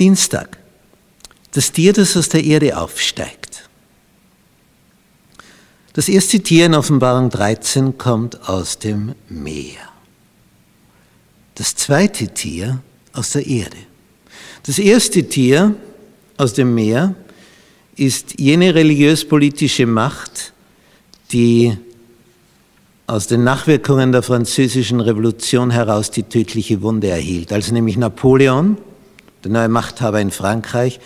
Dienstag. 0.00 0.56
Das 1.52 1.70
Tier, 1.72 1.92
das 1.92 2.16
aus 2.16 2.30
der 2.30 2.42
Erde 2.42 2.78
aufsteigt. 2.78 3.68
Das 5.92 6.08
erste 6.08 6.40
Tier 6.40 6.66
in 6.66 6.74
Offenbarung 6.74 7.28
13 7.28 7.98
kommt 7.98 8.48
aus 8.48 8.78
dem 8.78 9.14
Meer. 9.28 9.90
Das 11.56 11.76
zweite 11.76 12.28
Tier 12.28 12.80
aus 13.12 13.32
der 13.32 13.46
Erde. 13.46 13.76
Das 14.62 14.78
erste 14.78 15.28
Tier 15.28 15.74
aus 16.38 16.54
dem 16.54 16.74
Meer 16.74 17.14
ist 17.96 18.40
jene 18.40 18.74
religiös-politische 18.74 19.84
Macht, 19.84 20.54
die 21.32 21.76
aus 23.06 23.26
den 23.26 23.44
Nachwirkungen 23.44 24.12
der 24.12 24.22
französischen 24.22 25.00
Revolution 25.00 25.70
heraus 25.70 26.10
die 26.10 26.22
tödliche 26.22 26.80
Wunde 26.80 27.08
erhielt, 27.08 27.52
als 27.52 27.70
nämlich 27.72 27.98
Napoleon, 27.98 28.78
der 29.44 29.50
neue 29.50 29.68
Machthaber 29.68 30.20
in 30.20 30.30
Frankreich, 30.30 31.00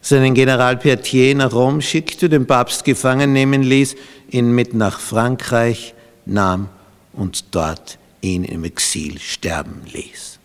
seinen 0.00 0.34
General 0.34 0.76
Pertier 0.76 1.34
nach 1.34 1.52
Rom 1.52 1.80
schickte, 1.80 2.28
den 2.28 2.46
Papst 2.46 2.84
gefangen 2.84 3.32
nehmen 3.32 3.62
ließ, 3.62 3.96
ihn 4.30 4.54
mit 4.54 4.74
nach 4.74 5.00
Frankreich 5.00 5.94
nahm 6.26 6.68
und 7.12 7.54
dort 7.54 7.98
ihn 8.20 8.44
im 8.44 8.64
Exil 8.64 9.18
sterben 9.18 9.82
ließ. 9.92 10.38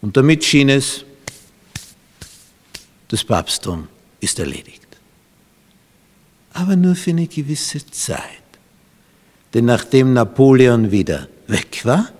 Und 0.00 0.16
damit 0.16 0.44
schien 0.44 0.68
es, 0.68 1.04
das 3.08 3.24
Papsttum 3.24 3.88
ist 4.20 4.38
erledigt. 4.38 4.80
Aber 6.54 6.76
nur 6.76 6.94
für 6.94 7.10
eine 7.10 7.26
gewisse 7.26 7.84
Zeit. 7.90 8.20
Denn 9.54 9.66
nachdem 9.66 10.14
Napoleon 10.14 10.90
wieder 10.90 11.28
weg 11.46 11.84
war, 11.84 12.10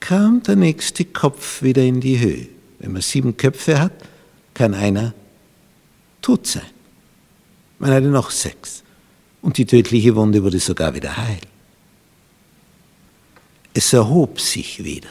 kam 0.00 0.42
der 0.42 0.56
nächste 0.56 1.04
Kopf 1.04 1.62
wieder 1.62 1.82
in 1.82 2.00
die 2.00 2.18
Höhe. 2.18 2.48
Wenn 2.80 2.92
man 2.92 3.02
sieben 3.02 3.36
Köpfe 3.36 3.78
hat, 3.78 3.92
kann 4.54 4.74
einer 4.74 5.14
tot 6.20 6.46
sein. 6.46 6.70
Man 7.78 7.92
hatte 7.92 8.08
noch 8.08 8.30
sechs. 8.30 8.82
Und 9.42 9.56
die 9.56 9.64
tödliche 9.64 10.16
Wunde 10.16 10.42
wurde 10.42 10.58
sogar 10.58 10.94
wieder 10.94 11.16
heil. 11.16 11.40
Es 13.72 13.92
erhob 13.92 14.40
sich 14.40 14.82
wieder. 14.82 15.10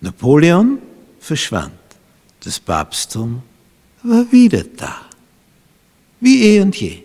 Napoleon 0.00 0.78
verschwand. 1.18 1.72
Das 2.42 2.60
Papsttum 2.60 3.42
war 4.02 4.30
wieder 4.30 4.64
da. 4.76 5.02
Wie 6.20 6.42
eh 6.44 6.60
und 6.60 6.76
je. 6.76 7.02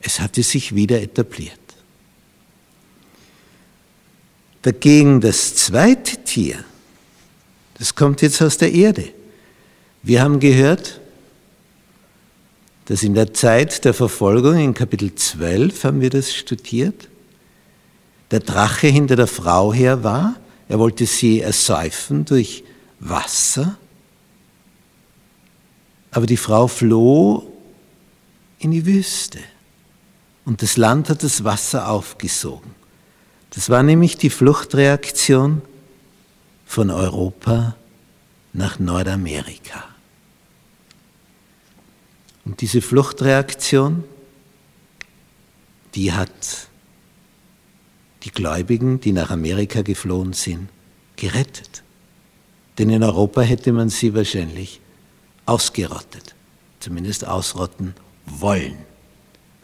Es 0.00 0.18
hatte 0.18 0.42
sich 0.42 0.74
wieder 0.74 1.00
etabliert. 1.00 1.58
Dagegen 4.62 5.20
das 5.20 5.54
zweite 5.54 6.22
Tier, 6.24 6.64
das 7.80 7.94
kommt 7.94 8.20
jetzt 8.20 8.42
aus 8.42 8.58
der 8.58 8.72
Erde. 8.72 9.08
Wir 10.02 10.20
haben 10.20 10.38
gehört, 10.38 11.00
dass 12.84 13.02
in 13.02 13.14
der 13.14 13.32
Zeit 13.32 13.86
der 13.86 13.94
Verfolgung, 13.94 14.58
in 14.58 14.74
Kapitel 14.74 15.14
12 15.14 15.84
haben 15.84 16.02
wir 16.02 16.10
das 16.10 16.34
studiert, 16.34 17.08
der 18.30 18.40
Drache 18.40 18.88
hinter 18.88 19.16
der 19.16 19.26
Frau 19.26 19.72
her 19.72 20.04
war. 20.04 20.36
Er 20.68 20.78
wollte 20.78 21.06
sie 21.06 21.40
ersäufen 21.40 22.26
durch 22.26 22.64
Wasser. 22.98 23.78
Aber 26.10 26.26
die 26.26 26.36
Frau 26.36 26.68
floh 26.68 27.50
in 28.58 28.72
die 28.72 28.84
Wüste. 28.84 29.38
Und 30.44 30.60
das 30.60 30.76
Land 30.76 31.08
hat 31.08 31.22
das 31.22 31.44
Wasser 31.44 31.88
aufgesogen. 31.88 32.72
Das 33.54 33.70
war 33.70 33.82
nämlich 33.82 34.18
die 34.18 34.30
Fluchtreaktion 34.30 35.62
von 36.70 36.88
Europa 36.88 37.74
nach 38.52 38.78
Nordamerika. 38.78 39.88
Und 42.44 42.60
diese 42.60 42.80
Fluchtreaktion, 42.80 44.04
die 45.96 46.12
hat 46.12 46.68
die 48.22 48.30
Gläubigen, 48.30 49.00
die 49.00 49.10
nach 49.10 49.30
Amerika 49.30 49.82
geflohen 49.82 50.32
sind, 50.32 50.68
gerettet. 51.16 51.82
Denn 52.78 52.88
in 52.90 53.02
Europa 53.02 53.40
hätte 53.40 53.72
man 53.72 53.88
sie 53.88 54.14
wahrscheinlich 54.14 54.80
ausgerottet, 55.46 56.36
zumindest 56.78 57.26
ausrotten 57.26 57.96
wollen, 58.26 58.78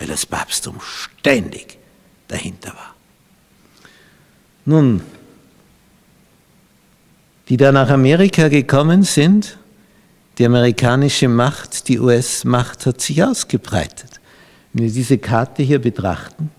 weil 0.00 0.08
das 0.08 0.26
Papsttum 0.26 0.80
ständig 0.80 1.78
dahinter 2.26 2.70
war. 2.74 2.96
Nun, 4.64 5.02
die 7.48 7.56
da 7.56 7.72
nach 7.72 7.90
Amerika 7.90 8.48
gekommen 8.48 9.02
sind, 9.02 9.58
die 10.38 10.44
amerikanische 10.44 11.28
Macht, 11.28 11.88
die 11.88 11.98
US-Macht 11.98 12.86
hat 12.86 13.00
sich 13.00 13.22
ausgebreitet. 13.22 14.20
Wenn 14.72 14.84
wir 14.84 14.92
diese 14.92 15.18
Karte 15.18 15.62
hier 15.62 15.78
betrachten, 15.78 16.50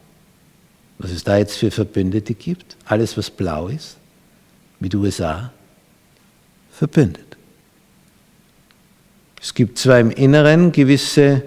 was 0.97 1.11
es 1.11 1.23
da 1.23 1.37
jetzt 1.37 1.57
für 1.57 1.69
Verbündete 1.69 2.33
gibt, 2.33 2.75
alles 2.85 3.17
was 3.17 3.29
blau 3.29 3.67
ist, 3.67 3.97
mit 4.79 4.95
USA, 4.95 5.51
verbündet. 6.71 7.37
Es 9.41 9.53
gibt 9.53 9.77
zwar 9.77 9.99
im 9.99 10.09
Inneren 10.09 10.71
gewisse 10.71 11.43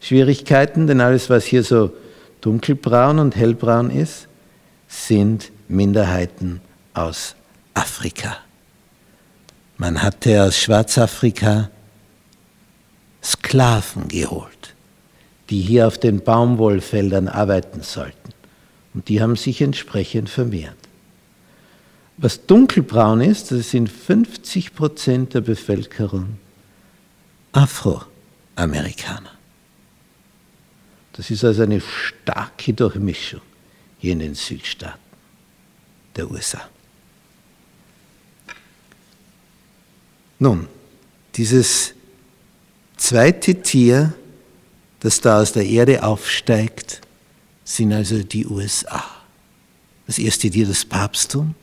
Schwierigkeiten, 0.00 0.86
denn 0.86 1.00
alles, 1.00 1.28
was 1.28 1.44
hier 1.44 1.62
so 1.62 1.92
dunkelbraun 2.40 3.18
und 3.18 3.36
hellbraun 3.36 3.90
ist, 3.90 4.28
sind 4.88 5.52
Minderheiten 5.68 6.60
aus 6.94 7.34
Afrika. 7.74 8.38
Man 9.82 10.00
hatte 10.00 10.44
aus 10.44 10.58
Schwarzafrika 10.58 11.68
Sklaven 13.20 14.06
geholt, 14.06 14.76
die 15.50 15.60
hier 15.60 15.88
auf 15.88 15.98
den 15.98 16.22
Baumwollfeldern 16.22 17.26
arbeiten 17.26 17.82
sollten. 17.82 18.32
Und 18.94 19.08
die 19.08 19.20
haben 19.20 19.34
sich 19.34 19.60
entsprechend 19.60 20.30
vermehrt. 20.30 20.76
Was 22.16 22.46
dunkelbraun 22.46 23.22
ist, 23.22 23.50
das 23.50 23.72
sind 23.72 23.90
50 23.90 24.72
Prozent 24.76 25.34
der 25.34 25.40
Bevölkerung 25.40 26.38
Afroamerikaner. 27.50 29.32
Das 31.14 31.28
ist 31.28 31.42
also 31.42 31.64
eine 31.64 31.80
starke 31.80 32.72
Durchmischung 32.72 33.40
hier 33.98 34.12
in 34.12 34.20
den 34.20 34.36
Südstaaten 34.36 35.00
der 36.14 36.30
USA. 36.30 36.68
Nun, 40.42 40.66
dieses 41.36 41.94
zweite 42.96 43.62
Tier, 43.62 44.12
das 44.98 45.20
da 45.20 45.40
aus 45.40 45.52
der 45.52 45.64
Erde 45.64 46.02
aufsteigt, 46.02 47.00
sind 47.62 47.92
also 47.92 48.24
die 48.24 48.44
USA. 48.48 49.04
Das 50.08 50.18
erste 50.18 50.50
Tier 50.50 50.66
das 50.66 50.84
Papsttum, 50.84 51.54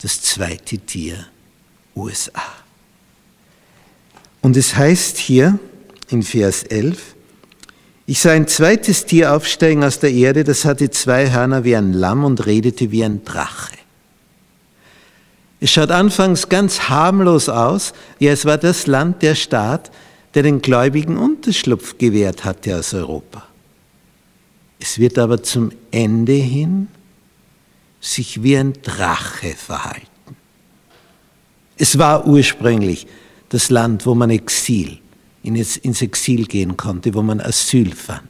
das 0.00 0.22
zweite 0.22 0.78
Tier 0.78 1.26
USA. 1.94 2.40
Und 4.40 4.56
es 4.56 4.74
heißt 4.74 5.18
hier 5.18 5.58
in 6.08 6.22
Vers 6.22 6.62
11, 6.62 7.14
ich 8.06 8.20
sah 8.20 8.30
ein 8.30 8.48
zweites 8.48 9.04
Tier 9.04 9.34
aufsteigen 9.34 9.84
aus 9.84 10.00
der 10.00 10.12
Erde, 10.12 10.44
das 10.44 10.64
hatte 10.64 10.88
zwei 10.88 11.30
Hörner 11.30 11.62
wie 11.64 11.76
ein 11.76 11.92
Lamm 11.92 12.24
und 12.24 12.46
redete 12.46 12.90
wie 12.90 13.04
ein 13.04 13.22
Drache. 13.22 13.77
Es 15.60 15.72
schaut 15.72 15.90
anfangs 15.90 16.48
ganz 16.48 16.88
harmlos 16.88 17.48
aus, 17.48 17.92
ja 18.18 18.32
es 18.32 18.44
war 18.44 18.58
das 18.58 18.86
Land, 18.86 19.22
der 19.22 19.34
Staat, 19.34 19.90
der 20.34 20.44
den 20.44 20.62
Gläubigen 20.62 21.16
Unterschlupf 21.16 21.98
gewährt 21.98 22.44
hatte 22.44 22.76
aus 22.76 22.94
Europa. 22.94 23.44
Es 24.78 24.98
wird 24.98 25.18
aber 25.18 25.42
zum 25.42 25.72
Ende 25.90 26.34
hin 26.34 26.88
sich 28.00 28.42
wie 28.42 28.56
ein 28.56 28.74
Drache 28.82 29.54
verhalten. 29.56 30.06
Es 31.76 31.98
war 31.98 32.26
ursprünglich 32.26 33.06
das 33.48 33.70
Land, 33.70 34.06
wo 34.06 34.14
man 34.14 34.30
Exil, 34.30 34.98
ins 35.42 36.02
Exil 36.02 36.44
gehen 36.46 36.76
konnte, 36.76 37.14
wo 37.14 37.22
man 37.22 37.40
Asyl 37.40 37.94
fand, 37.94 38.28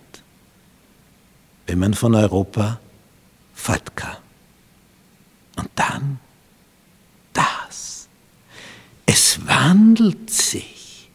wenn 1.66 1.78
man 1.78 1.92
von 1.94 2.14
Europa 2.14 2.80
fortkam. 3.54 4.16
Und 5.56 5.69
dann. 5.75 6.20
Es 9.10 9.46
wandelt 9.46 10.28
sich. 10.28 11.08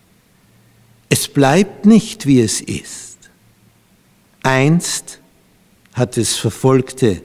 Es 1.10 1.28
bleibt 1.28 1.86
nicht, 1.86 2.26
wie 2.26 2.42
es 2.42 2.60
ist. 2.60 3.20
Einst 4.42 5.20
hat 5.94 6.18
es 6.18 6.36
Verfolgte 6.36 7.22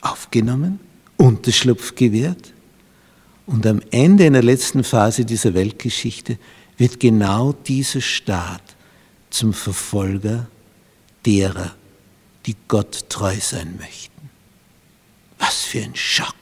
aufgenommen, 0.00 0.78
Unterschlupf 1.16 1.96
gewährt 1.96 2.52
und 3.46 3.66
am 3.66 3.82
Ende 3.90 4.24
in 4.24 4.34
der 4.34 4.44
letzten 4.44 4.84
Phase 4.84 5.24
dieser 5.24 5.52
Weltgeschichte 5.54 6.38
wird 6.76 7.00
genau 7.00 7.54
dieser 7.54 8.00
Staat 8.00 8.76
zum 9.30 9.52
Verfolger 9.52 10.48
derer, 11.24 11.74
die 12.46 12.54
Gott 12.68 13.06
treu 13.08 13.34
sein 13.40 13.78
möchten. 13.78 14.30
Was 15.40 15.64
für 15.64 15.82
ein 15.82 15.96
Schock 15.96 16.36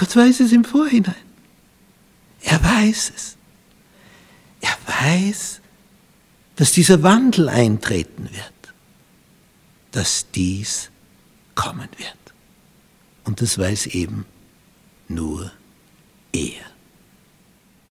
Gott 0.00 0.16
weiß 0.16 0.40
es 0.40 0.52
im 0.52 0.64
Vorhinein. 0.64 1.14
Er 2.40 2.64
weiß 2.64 3.12
es. 3.14 3.36
Er 4.62 4.74
weiß, 4.86 5.60
dass 6.56 6.72
dieser 6.72 7.02
Wandel 7.02 7.50
eintreten 7.50 8.30
wird, 8.32 8.74
dass 9.90 10.30
dies 10.30 10.90
kommen 11.54 11.90
wird. 11.98 12.16
Und 13.24 13.42
das 13.42 13.58
weiß 13.58 13.88
eben 13.88 14.24
nur 15.06 15.52
er. 16.32 16.69